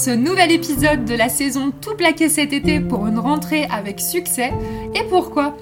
[0.00, 4.50] ce nouvel épisode de la saison Tout plaqué cet été pour une rentrée avec succès.
[4.94, 5.58] Et pourquoi?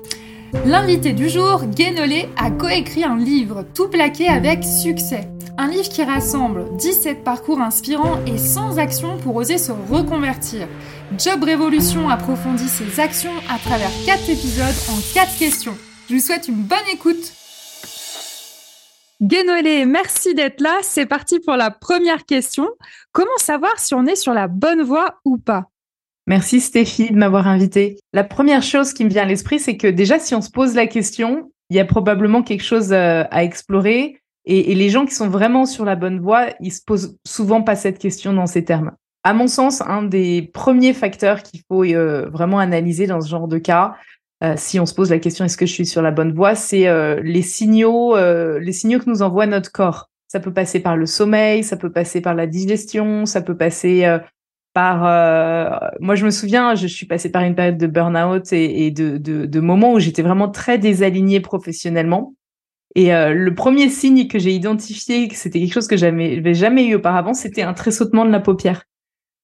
[0.65, 5.29] L'invité du jour, Guénolé, a coécrit un livre Tout plaqué avec succès.
[5.57, 10.68] Un livre qui rassemble 17 parcours inspirants et sans action pour oser se reconvertir.
[11.18, 15.77] Job Révolution approfondit ses actions à travers 4 épisodes en 4 questions.
[16.09, 17.32] Je vous souhaite une bonne écoute.
[19.21, 20.79] Guénolé, merci d'être là.
[20.83, 22.69] C'est parti pour la première question.
[23.13, 25.71] Comment savoir si on est sur la bonne voie ou pas?
[26.29, 27.99] Merci Stéphie de m'avoir invité.
[28.13, 30.74] La première chose qui me vient à l'esprit, c'est que déjà, si on se pose
[30.74, 35.15] la question, il y a probablement quelque chose euh, à explorer et, les gens qui
[35.15, 38.65] sont vraiment sur la bonne voie, ils se posent souvent pas cette question dans ces
[38.65, 38.93] termes.
[39.23, 43.46] À mon sens, un des premiers facteurs qu'il faut euh, vraiment analyser dans ce genre
[43.46, 43.96] de cas,
[44.44, 46.54] euh, si on se pose la question est-ce que je suis sur la bonne voie,
[46.54, 50.10] c'est euh, les signaux, les signaux que nous envoie notre corps.
[50.28, 54.18] Ça peut passer par le sommeil, ça peut passer par la digestion, ça peut passer
[54.74, 55.00] par.
[56.00, 59.46] moi, je me souviens, je suis passée par une période de burn-out et, de, de,
[59.46, 62.34] de moments où j'étais vraiment très désalignée professionnellement.
[62.94, 66.87] Et euh, le premier signe que j'ai identifié, que c'était quelque chose que j'avais jamais
[66.87, 68.84] eu auparavant, c'était un tressautement de la paupière.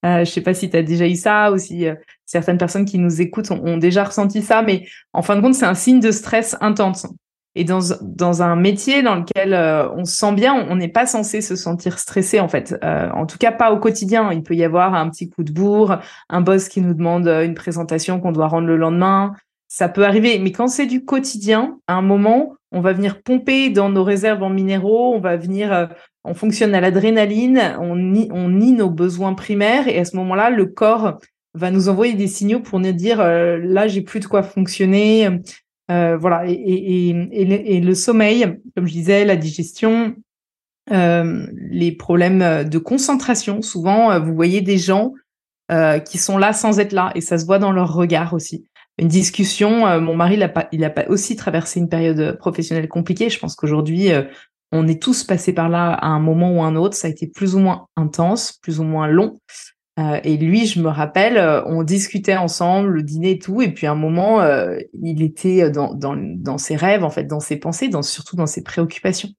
[0.05, 1.95] Euh, je sais pas si tu as déjà eu ça ou si euh,
[2.27, 5.65] certaines personnes qui nous écoutent ont, déjà ressenti ça, mais en fin de compte, c'est
[5.65, 7.07] un signe de stress intense.
[7.57, 11.41] Et dans, un métier dans lequel euh, on se sent bien, on n'est pas censé
[11.41, 12.75] se sentir stressé en fait.
[12.83, 14.33] en tout cas, pas au quotidien.
[14.33, 17.55] Il peut y avoir un petit coup de bourre, un boss qui nous demande une
[17.55, 19.35] présentation qu'on doit rendre le lendemain.
[19.69, 23.71] Ça peut arriver, mais quand c'est du quotidien, à un moment, on va venir pomper
[23.71, 25.89] dans nos réserves en minéraux, on va venir,
[26.25, 31.19] on fonctionne à l'adrénaline, on nie, nos besoins primaires et à ce moment-là, le corps
[31.55, 35.29] va nous envoyer des signaux pour nous dire euh, là j'ai plus de quoi fonctionner,
[35.91, 36.45] euh, voilà.
[36.47, 37.13] Et,
[37.81, 40.17] le sommeil, comme je disais, la digestion,
[40.91, 43.63] les problèmes de concentration.
[43.63, 45.13] Souvent, vous voyez des gens
[46.07, 48.67] qui sont là sans être là et ça se voit dans leur regard aussi
[48.99, 49.87] une discussion.
[49.87, 53.31] Euh, mon mari, il a, pas, il a pas aussi traversé une période professionnelle compliquée.
[53.31, 54.23] Je pense qu'aujourd'hui, euh,
[54.75, 56.97] on est tous passés par là à un moment ou un autre.
[56.97, 59.39] Ça a été plus ou moins intense, plus ou moins long.
[59.99, 63.63] Euh, et lui, je me rappelle, on discutait ensemble, le dîner et tout.
[63.63, 64.43] Et puis à un moment,
[64.93, 69.31] il était dans, ses rêves, en fait, dans ses pensées, dans, surtout dans ses préoccupations.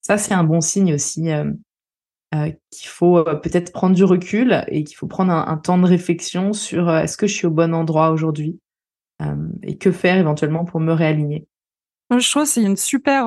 [0.00, 1.28] Ça, c'est un bon signe aussi
[2.32, 6.52] qu'il faut peut-être prendre du recul et qu'il faut prendre un, un, temps de réflexion
[6.52, 8.60] sur est-ce que je suis au bon endroit aujourd'hui
[9.22, 11.46] euh, et que faire éventuellement pour me réaligner.
[12.10, 13.26] Je trouve que c'est une super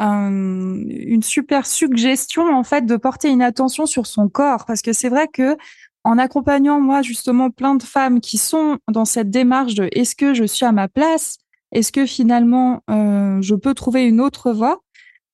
[0.00, 4.66] euh, une super suggestion en fait de porter une attention sur son corps.
[4.66, 5.56] Parce que c'est vrai que
[6.04, 10.34] en accompagnant moi justement plein de femmes qui sont dans cette démarche de est-ce que
[10.34, 11.38] je suis à ma place?
[11.72, 14.80] Est-ce que finalement euh, je peux trouver une autre voie?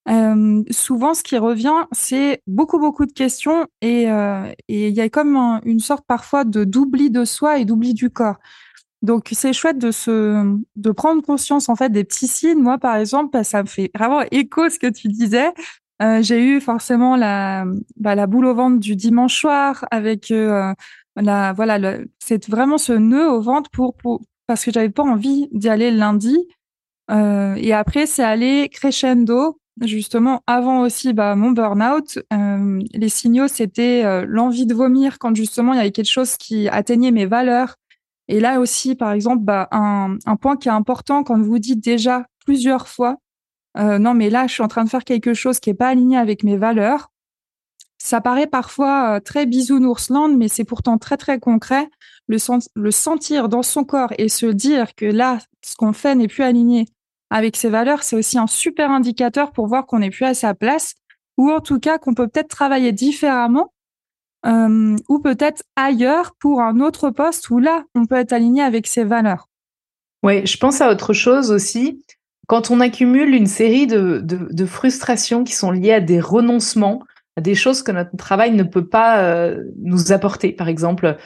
[0.09, 4.09] Euh, souvent ce qui revient c'est beaucoup beaucoup de questions et
[4.69, 8.39] il y a comme une sorte parfois de d'oubli de soi et d'oubli du corps
[9.03, 12.61] donc c'est chouette de se de prendre conscience en fait des petits signes.
[12.63, 15.53] Moi par exemple, ça me fait vraiment écho ce que tu disais.
[16.03, 17.65] Euh, j'ai eu forcément la
[17.97, 20.73] bah, la boule au ventre du dimanche soir avec euh,
[21.17, 25.49] la voilà c'est vraiment ce nœud au ventre pour, pour parce que j'avais pas envie
[25.53, 26.37] d'y aller lundi.
[27.11, 32.21] Euh, et après c'est aller crescendo justement avant aussi bah, mon burn-out.
[32.95, 37.11] Les signaux c'était l'envie de vomir quand justement il y avait quelque chose qui atteignait
[37.11, 37.77] mes valeurs
[38.29, 42.27] et là aussi, par exemple, bah, un, point qui est important quand vous dites déjà
[42.45, 43.19] plusieurs fois,
[43.79, 45.89] euh, non, mais là, je suis en train de faire quelque chose qui est pas
[45.89, 47.11] aligné avec mes valeurs.
[47.99, 51.89] Ça paraît parfois euh, très bisounoursland, mais c'est pourtant très très concret.
[52.29, 52.37] Le,
[52.75, 56.43] le sentir dans son corps et se dire que là, ce qu'on fait n'est plus
[56.43, 56.87] aligné
[57.31, 60.55] avec ses valeurs, c'est aussi un super indicateur pour voir qu'on n'est plus à sa
[60.55, 60.95] place,
[61.39, 63.72] ou en tout cas qu'on peut peut-être travailler différemment
[64.47, 68.87] euh, ou peut-être ailleurs pour un autre poste où là, on peut être aligné avec
[68.87, 69.49] ses valeurs.
[70.23, 72.05] Oui, je pense à autre chose aussi.
[72.49, 77.03] Quand on accumule une série de, de, frustrations qui sont liées à des renoncements,
[77.41, 79.51] des choses que notre travail ne peut pas
[79.81, 80.53] nous apporter.
[80.53, 81.17] Par exemple,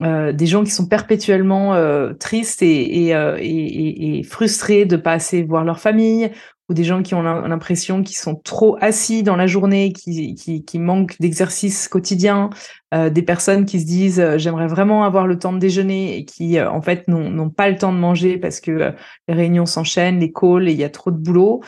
[0.00, 1.74] des gens qui sont perpétuellement
[2.18, 6.30] tristes et, et, et, frustrés de pas assez voir leur famille,
[6.68, 10.64] ou des gens qui ont l'impression qu'ils sont trop assis dans la journée, qui, qui,
[10.64, 12.50] qui manquent d'exercice quotidien,
[12.94, 16.24] euh, des personnes qui se disent euh, j'aimerais vraiment avoir le temps de déjeuner et
[16.24, 18.94] qui euh, en fait n'ont pas le temps de manger parce que
[19.28, 21.62] les réunions s'enchaînent, les calls et il y a trop de boulot.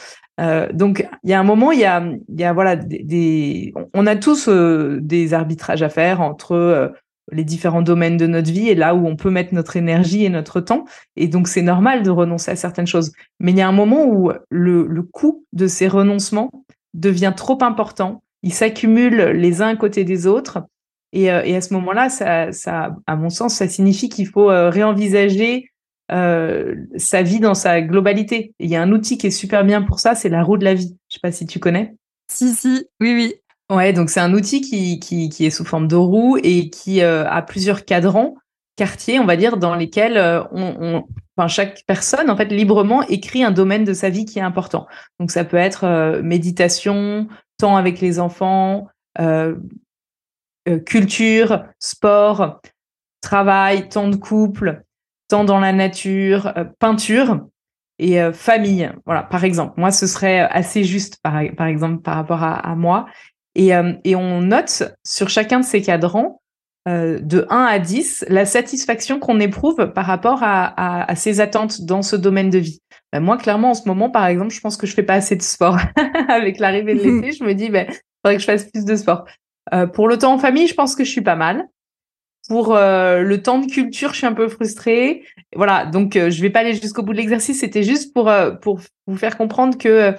[0.73, 4.07] donc il y a un moment, il y a, il y a voilà des, on
[4.07, 6.93] a tous des arbitrages à faire entre
[7.33, 10.29] les différents domaines de notre vie et là où on peut mettre notre énergie et
[10.29, 10.85] notre temps.
[11.17, 13.13] Et donc, c'est normal de renoncer à certaines choses.
[13.41, 16.51] Mais il y a un moment où le, le coût de ces renoncements
[16.95, 18.23] devient trop important.
[18.43, 20.61] Ils s'accumulent les uns à côté des autres.
[21.13, 24.51] Et, euh, et à ce moment-là, ça, ça, à mon sens, ça signifie qu'il faut
[24.51, 25.71] euh, réenvisager
[26.11, 28.55] euh, sa vie dans sa globalité.
[28.59, 30.65] il y a un outil qui est super bien pour ça, c'est la roue de
[30.65, 30.97] la vie.
[31.09, 31.95] Je sais pas si tu connais.
[32.31, 33.35] Si, si, oui, oui.
[33.71, 37.29] Ouais, donc c'est un outil qui, qui, est sous forme de roue et qui euh,
[37.29, 38.35] a plusieurs cadrans,
[38.77, 41.05] quartiers, on va dire, dans lesquels euh, on,
[41.37, 44.87] enfin, chaque personne, en fait, librement écrit un domaine de sa vie qui est important.
[45.21, 47.29] Donc ça peut être euh, méditation,
[47.59, 48.89] temps avec les enfants,
[50.87, 52.61] culture, sport,
[53.21, 54.85] travail, temps de couple,
[55.27, 57.41] temps dans la nature, peinture
[57.99, 58.93] et famille.
[59.07, 59.75] Voilà, par exemple.
[59.77, 63.07] Moi, ce serait assez juste, par, par exemple, par rapport à, à moi.
[63.57, 66.41] Euh, et, on note sur chacun de ces cadrans,
[66.89, 72.03] euh, de 1 à 10, la satisfaction qu'on éprouve par rapport à, ces attentes dans
[72.03, 72.81] ce domaine de vie.
[73.13, 75.37] Ben, moi, clairement, en ce moment, par exemple, je pense que je fais pas assez
[75.37, 75.79] de sport.
[76.29, 77.87] Avec l'arrivée de l'été, je me dis, ben,
[78.23, 79.25] faudrait que je fasse plus de sport.
[79.75, 81.67] Euh, pour le temps en famille, je pense que je suis pas mal.
[82.49, 85.23] Pour le temps de culture, je suis un peu frustrée.
[85.55, 87.61] Voilà, donc je vais pas aller jusqu'au bout de l'exercice.
[87.61, 90.15] C'était juste pour pour vous faire comprendre que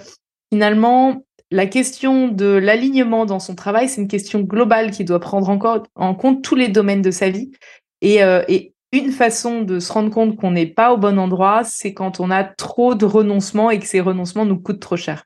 [0.53, 5.49] finalement, la question de l'alignement dans son travail, c'est une question globale qui doit prendre
[5.49, 7.51] encore en compte tous les domaines de sa vie.
[8.01, 11.63] Et, euh, et une façon de se rendre compte qu'on n'est pas au bon endroit,
[11.63, 15.25] c'est quand on a trop de renoncements et que ces renoncements nous coûtent trop cher.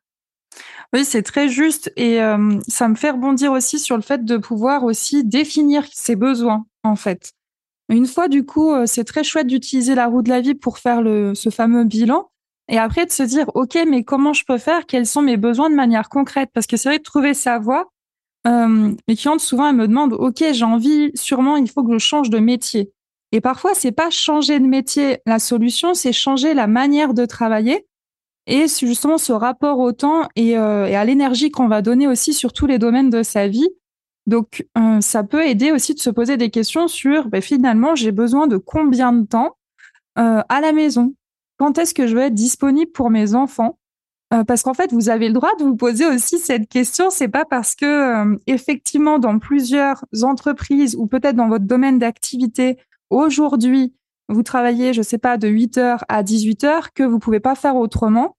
[0.94, 4.38] Oui, c'est très juste et euh, ça me fait rebondir aussi sur le fait de
[4.38, 7.34] pouvoir aussi définir ses besoins en fait.
[7.90, 10.78] Une fois du coup, euh, c'est très chouette d'utiliser la roue de la vie pour
[10.78, 11.02] faire
[11.36, 12.30] ce fameux bilan,
[12.70, 14.86] et après, de se dire, OK, mais comment je peux faire?
[14.86, 16.50] Quels sont mes besoins de manière concrète?
[16.54, 17.92] Parce que c'est vrai de trouver sa voie.
[18.48, 21.98] Euh, mes clientes, souvent, elles me demandent, OK, j'ai envie, sûrement, il faut que je
[21.98, 22.92] change de métier.
[23.32, 27.88] Et parfois, c'est pas changer de métier la solution, c'est changer la manière de travailler
[28.46, 32.34] et justement ce rapport au temps et, euh, et à l'énergie qu'on va donner aussi
[32.34, 33.70] sur tous les domaines de sa vie.
[34.28, 38.12] Donc, euh, ça peut aider aussi de se poser des questions sur, ben, finalement, j'ai
[38.12, 39.58] besoin de combien de temps
[40.18, 41.14] euh, à la maison?
[41.58, 43.78] Quand est-ce que je vais être disponible pour mes enfants?
[44.34, 47.10] Euh, parce qu'en fait, vous avez le droit de vous poser aussi cette question.
[47.10, 52.78] C'est pas parce que euh, effectivement, dans plusieurs entreprises ou peut-être dans votre domaine d'activité
[53.10, 53.94] aujourd'hui,
[54.30, 57.54] vous travaillez, je sais pas, de 8 heures à 18 heures, que vous pouvez pas
[57.54, 58.38] faire autrement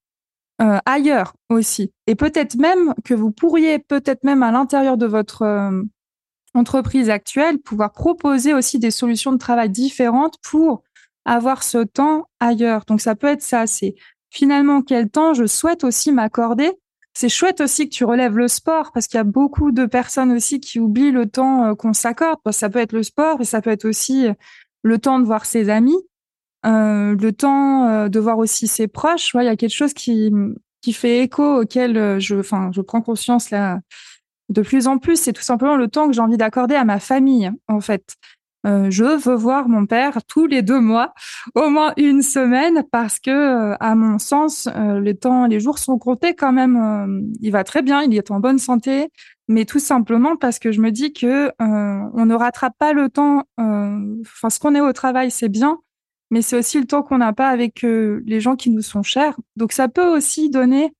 [0.60, 1.92] euh, ailleurs aussi.
[2.08, 5.70] Et peut-être même que vous pourriez, peut-être même à l'intérieur de votre
[6.54, 10.82] entreprise actuelle, pouvoir proposer aussi des solutions de travail différentes pour
[11.24, 12.84] avoir ce temps ailleurs.
[12.86, 13.94] Donc ça peut être ça, c'est
[14.30, 16.72] finalement quel temps je souhaite aussi m'accorder.
[17.16, 20.32] C'est chouette aussi que tu relèves le sport parce qu'il y a beaucoup de personnes
[20.32, 22.40] aussi qui oublient le temps euh, qu'on s'accorde.
[22.50, 24.34] Ça peut être le sport et ça peut être aussi euh,
[24.82, 25.96] le temps de voir ses amis,
[26.66, 29.30] euh, le temps de voir aussi ses proches.
[29.34, 30.32] il y a quelque chose qui
[30.82, 33.80] qui fait écho auquel je prends conscience là
[34.48, 35.16] de plus en plus.
[35.16, 38.16] C'est tout simplement le temps que j'ai envie d'accorder à ma famille, en fait.
[38.66, 41.12] Euh, je veux voir mon père tous les deux mois,
[41.54, 45.78] au moins une semaine, parce que, euh, à mon sens, euh, les temps, les jours
[45.78, 47.32] sont comptés quand même.
[47.40, 49.08] il va très bien, il est en bonne santé,
[49.48, 53.44] mais tout simplement parce que je me dis que on ne rattrape pas le temps.
[53.58, 55.78] Enfin, ce qu'on est au travail, c'est bien,
[56.30, 59.36] mais c'est aussi le temps qu'on n'a pas avec les gens qui nous sont chers.
[59.56, 60.94] Donc, ça peut aussi donner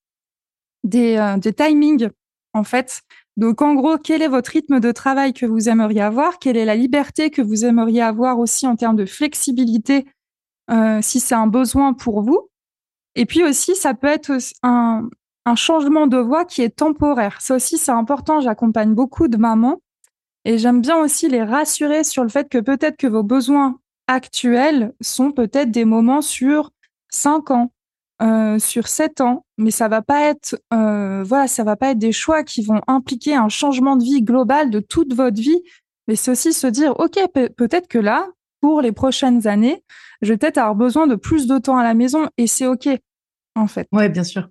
[0.85, 1.19] des
[1.57, 2.11] timings,
[2.53, 3.03] en fait,
[3.37, 6.39] donc, en gros, quel est votre rythme de travail que vous aimeriez avoir?
[6.39, 10.07] Quelle est la liberté que vous aimeriez avoir aussi en termes de flexibilité,
[10.71, 12.49] euh, si c'est un besoin pour vous?
[13.17, 15.09] Et puis aussi, ça peut être un,
[15.47, 17.41] un changement de voie qui est temporaire.
[17.41, 18.41] Ça aussi, c'est important.
[18.41, 19.81] J'accompagne beaucoup de mamans
[20.45, 24.93] et j'aime bien aussi les rassurer sur le fait que peut-être que vos besoins actuels
[25.01, 26.71] sont peut-être des moments sur
[27.09, 27.73] cinq ans,
[28.25, 32.43] euh, sur sept ans, mais ça va pas être, euh, va pas être des choix
[32.43, 35.63] qui vont impliquer un changement de vie global de toute votre vie,
[36.09, 37.19] mais c'est aussi se dire, ok,
[37.55, 38.29] peut-être que là,
[38.63, 39.83] pour les prochaines années,
[40.23, 42.89] je vais peut-être avoir besoin de plus de temps à la maison, et c'est ok,
[43.57, 43.87] en fait.
[43.93, 44.49] Ouais, bien sûr.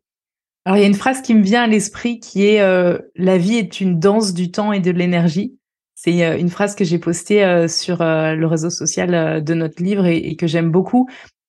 [0.66, 3.40] Alors, il y a une phrase qui me vient à l'esprit qui est euh, La
[3.40, 5.58] vie est une danse du temps et de l'énergie.
[5.96, 10.48] C'est une phrase que j'ai postée sur le réseau social de notre livre et, que
[10.48, 11.08] j'aime beaucoup.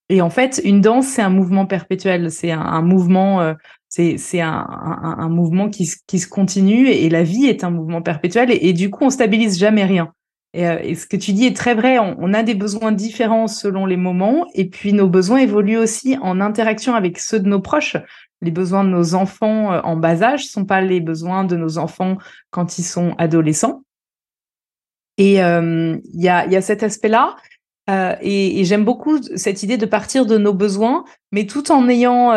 [0.08, 2.30] Et en fait, une danse, c'est un mouvement perpétuel.
[2.30, 3.54] C'est un, mouvement,
[3.88, 8.50] c'est c'est un, mouvement qui, qui se continue et, la vie est un mouvement perpétuel.
[8.50, 10.12] Et, du coup, on stabilise jamais rien.
[10.52, 11.98] Et, ce que tu dis est très vrai.
[11.98, 16.40] On, a des besoins différents selon les moments, et puis nos besoins évoluent aussi en
[16.42, 17.96] interaction avec ceux de nos proches
[18.44, 21.56] les besoins de nos enfants euh, en bas âge ne sont pas les besoins de
[21.56, 22.18] nos enfants
[22.50, 23.82] quand ils sont adolescents.
[25.16, 27.36] Et euh, il y, a, cet aspect-là.
[27.90, 32.32] Euh, et, j'aime beaucoup cette idée de partir de nos besoins, mais tout en ayant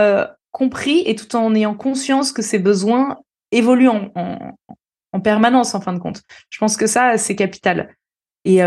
[0.51, 3.17] compris et tout en ayant conscience que ces besoins
[3.51, 6.21] évoluent en, permanence, en fin de compte.
[6.49, 7.95] Je pense que ça, c'est capital.
[8.43, 8.61] Et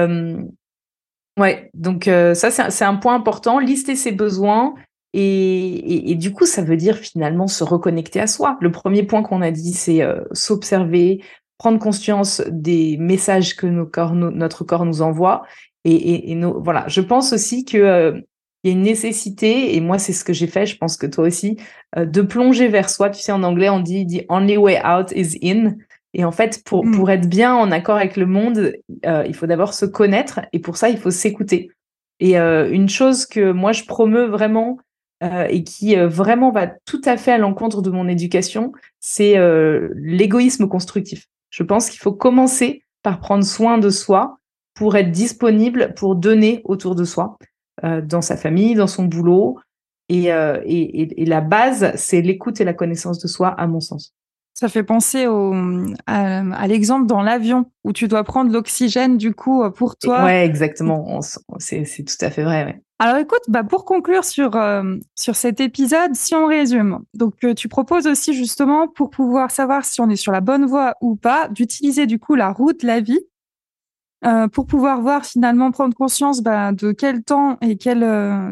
[1.38, 3.58] ouais, donc ça, c'est un point important.
[3.58, 4.74] Lister ses besoins
[5.12, 8.56] et, du coup, ça veut dire finalement se reconnecter à soi.
[8.60, 11.22] Le premier point qu'on a dit, c'est euh, s'observer,
[11.58, 15.42] prendre conscience des messages que nos corps, notre corps nous envoie.
[15.84, 18.20] Et, voilà, je pense aussi que euh,
[18.62, 21.06] il y a une nécessité, et moi c'est ce que j'ai fait, je pense que
[21.06, 21.56] toi aussi,
[21.96, 23.08] euh, de plonger vers soi.
[23.10, 25.76] Tu sais, en anglais, on dit the only way out is in.
[26.12, 26.90] Et en fait, pour, mmh.
[26.92, 28.72] pour être bien en accord avec le monde,
[29.04, 31.70] il faut d'abord se connaître, et pour ça, il faut s'écouter.
[32.18, 34.78] Et une chose que moi je promeux vraiment,
[35.22, 39.36] euh, et qui euh, vraiment va tout à fait à l'encontre de mon éducation, c'est
[39.36, 41.26] euh, l'égoïsme constructif.
[41.50, 44.38] Je pense qu'il faut commencer par prendre soin de soi
[44.80, 47.36] pour être disponible pour donner autour de soi,
[47.82, 49.58] dans sa famille, dans son boulot.
[50.08, 54.14] Et, et, et la base, c'est l'écoute et la connaissance de soi, à mon sens.
[54.54, 55.54] Ça fait penser au,
[56.06, 60.24] à, l'exemple dans l'avion où tu dois prendre l'oxygène du coup pour toi.
[60.24, 61.20] Ouais, exactement.
[61.58, 62.64] C'est tout à fait vrai.
[62.64, 62.82] Ouais.
[63.02, 67.54] Alors écoute, bah pour conclure sur euh, sur cet épisode, si on résume, donc euh,
[67.54, 71.16] tu proposes aussi justement pour pouvoir savoir si on est sur la bonne voie ou
[71.16, 73.20] pas, d'utiliser du coup la route, la vie,
[74.24, 78.00] euh, pour pouvoir voir finalement prendre conscience bah, de quel temps et quel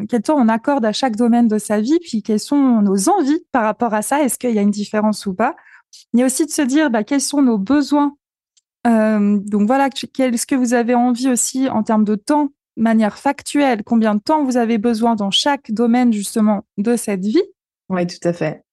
[0.07, 3.43] quel temps on accorde à chaque domaine de sa vie, puis quelles sont nos envies
[3.51, 5.55] par rapport à ça, est-ce qu'il y a une différence ou pas.
[6.13, 8.15] Il y a aussi de se dire bah, quels sont nos besoins.
[8.85, 12.49] donc voilà, qu'est-ce que vous avez envie aussi en termes de temps
[12.79, 17.43] manière factuelle combien de temps vous avez besoin dans chaque domaine justement de cette vie.
[17.89, 18.63] Oui, tout à fait.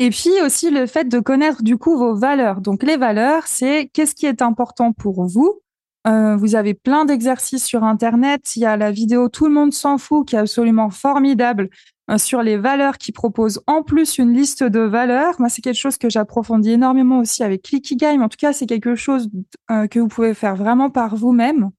[0.00, 2.60] Euh, et puis aussi le fait de connaître du coup vos valeurs.
[2.60, 5.60] Donc les valeurs, c'est qu'est-ce qui est important pour vous?
[6.06, 8.56] Euh, vous avez plein d'exercices sur Internet.
[8.56, 11.68] Il y a la vidéo Tout le monde s'en fout qui est absolument formidable
[12.10, 15.34] euh, sur les valeurs qui propose en plus une liste de valeurs.
[15.38, 18.22] Moi, c'est quelque chose que j'approfondis énormément aussi avec Clicky Game.
[18.22, 19.28] En tout cas, c'est quelque chose
[19.68, 21.70] que vous pouvez faire vraiment par vous-même.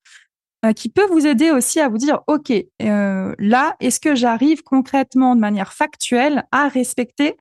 [0.64, 4.62] Euh, qui peut vous aider aussi à vous dire, OK, euh, là, est-ce que j'arrive
[4.62, 7.36] concrètement de manière factuelle à respecter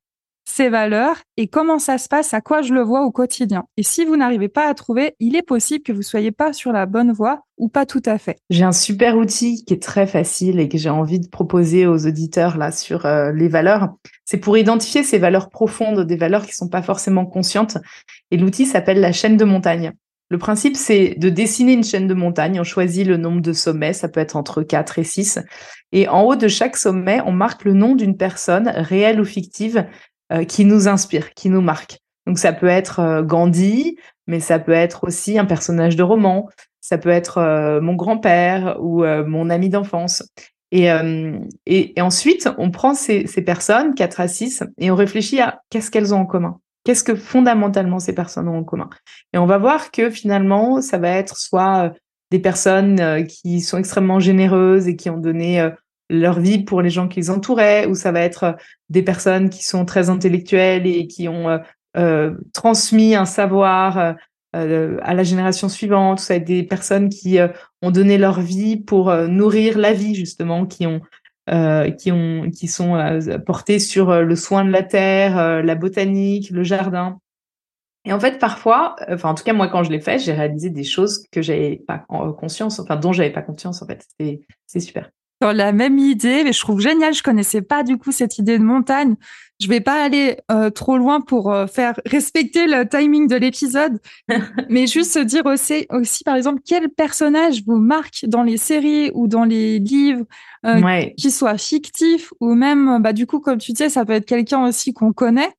[0.50, 3.64] ces valeurs et comment ça se passe, à quoi je le vois au quotidien.
[3.76, 6.72] Et si vous n'arrivez pas à trouver, il est possible que vous soyez pas sur
[6.72, 8.38] la bonne voie ou pas tout à fait.
[8.50, 12.06] J'ai un super outil qui est très facile et que j'ai envie de proposer aux
[12.06, 13.94] auditeurs là sur euh, les valeurs.
[14.24, 17.78] C'est pour identifier ces valeurs profondes, des valeurs qui sont pas forcément conscientes.
[18.30, 19.92] Et l'outil s'appelle la chaîne de montagne.
[20.30, 22.60] Le principe, c'est de dessiner une chaîne de montagne.
[22.60, 25.40] On choisit le nombre de sommets, ça peut être entre 4 et 6.
[25.90, 29.86] Et en haut de chaque sommet, on marque le nom d'une personne, réelle ou fictive,
[30.32, 31.98] euh, qui nous inspire, qui nous marque.
[32.24, 33.96] Donc ça peut être euh, Gandhi,
[34.28, 36.48] mais ça peut être aussi un personnage de roman,
[36.80, 40.22] ça peut être euh, mon grand-père ou mon ami d'enfance.
[40.70, 40.88] Et,
[42.00, 46.14] ensuite, on prend ces, ces personnes, 4 à 6, et on réfléchit à qu'est-ce qu'elles
[46.14, 46.60] ont en commun.
[46.84, 48.88] Qu'est-ce que fondamentalement ces personnes ont en commun?
[49.32, 51.92] Et on va voir que finalement, ça va être soit
[52.30, 55.70] des personnes qui sont extrêmement généreuses et qui ont donné
[56.10, 58.56] leur vie pour les gens qui les entouraient, ou ça va être
[58.88, 61.60] des personnes qui sont très intellectuelles et qui ont
[62.52, 64.16] transmis un savoir
[64.52, 67.38] à la génération suivante, ça va être des personnes qui
[67.82, 71.00] ont donné leur vie pour nourrir la vie justement, qui ont
[71.50, 75.74] euh, qui, ont, qui sont euh, portés sur euh, le soin de la terre, la
[75.74, 77.18] botanique, le jardin.
[78.04, 80.70] Et en fait, parfois, enfin en tout cas moi quand je l'ai fait, j'ai réalisé
[80.70, 82.06] des choses que j'avais pas
[82.38, 84.06] conscience, enfin dont j'avais pas conscience en fait.
[84.66, 85.10] C'est super.
[85.40, 87.14] Dans la même idée, mais je trouve génial.
[87.14, 89.16] Je connaissais pas du coup cette idée de montagne.
[89.60, 90.38] Je vais pas aller
[90.74, 94.00] trop loin pour faire respecter le timing de l'épisode,
[94.70, 99.10] mais juste se dire aussi, aussi, par exemple, quel personnage vous marque dans les séries
[99.12, 100.24] ou dans les livres,
[100.66, 104.26] euh, qui soit fictif ou même, bah, du coup, comme tu disais, ça peut être
[104.26, 105.52] quelqu'un aussi qu'on connaît,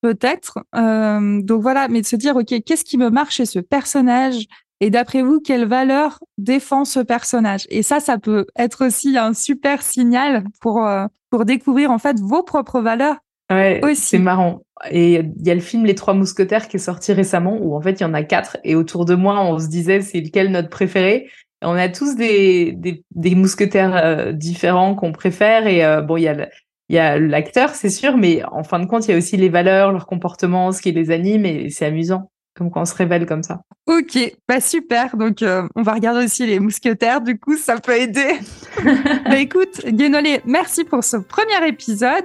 [0.00, 0.58] peut-être.
[0.74, 4.46] Euh, donc voilà, mais de se dire, OK, qu'est-ce qui me marche chez ce personnage?
[4.80, 7.66] Et d'après vous, quelle valeur défend ce personnage?
[7.68, 12.18] Et ça, ça peut être aussi un super signal pour, euh, pour découvrir en fait
[12.20, 13.16] vos propres valeurs
[13.50, 14.60] Ouais, c'est marrant.
[14.90, 17.80] Et il y a le film Les Trois Mousquetaires qui est sorti récemment, où en
[17.80, 20.50] fait il y en a quatre, et autour de moi on se disait c'est lequel
[20.50, 21.30] notre préféré?
[21.62, 22.76] on a tous des,
[23.10, 26.48] des, mousquetaires euh, différents qu'on préfère, et euh, bon il y a
[26.90, 29.36] il y a l'acteur c'est sûr, mais en fin de compte il y a aussi
[29.36, 32.94] les valeurs, leur comportement, ce qui les anime, et c'est amusant comme quand on se
[32.94, 33.60] révèle comme ça.
[33.86, 35.16] Ok, bah super.
[35.16, 37.20] Donc euh, on va regarder aussi les mousquetaires.
[37.20, 38.38] Du coup, ça peut aider.
[39.24, 42.24] bah écoute, Guénolé, merci pour ce premier épisode.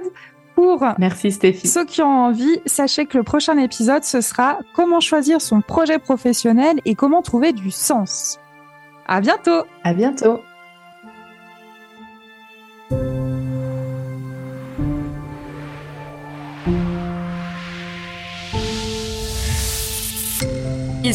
[0.54, 1.66] Pour merci Stéphie.
[1.66, 5.98] Ceux qui ont envie, sachez que le prochain épisode ce sera comment choisir son projet
[5.98, 8.38] professionnel et comment trouver du sens.
[9.06, 9.64] À bientôt.
[9.82, 10.40] À bientôt.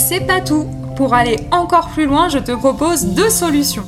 [0.09, 0.65] C'est pas tout.
[0.97, 3.85] Pour aller encore plus loin, je te propose deux solutions.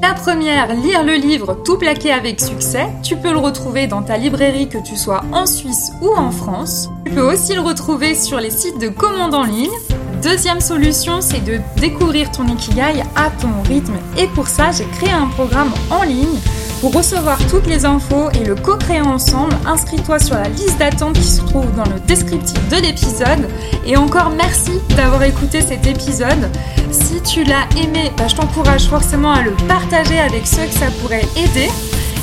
[0.00, 2.86] La première, lire le livre Tout plaqué avec succès.
[3.02, 6.90] Tu peux le retrouver dans ta librairie que tu sois en Suisse ou en France.
[7.04, 9.76] Tu peux aussi le retrouver sur les sites de commandes en ligne.
[10.22, 13.96] Deuxième solution, c'est de découvrir ton Ikigai à ton rythme.
[14.16, 16.38] Et pour ça, j'ai créé un programme en ligne
[16.84, 21.24] pour recevoir toutes les infos et le co-créer ensemble, inscris-toi sur la liste d'attente qui
[21.24, 23.48] se trouve dans le descriptif de l'épisode.
[23.86, 26.50] Et encore merci d'avoir écouté cet épisode.
[26.90, 30.90] Si tu l'as aimé, bah, je t'encourage forcément à le partager avec ceux que ça
[31.00, 31.70] pourrait aider.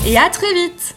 [0.05, 0.93] Et à très vite